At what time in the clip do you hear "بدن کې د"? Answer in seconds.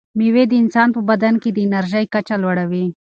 1.09-1.57